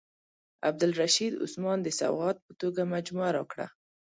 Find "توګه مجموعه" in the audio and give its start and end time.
2.61-3.29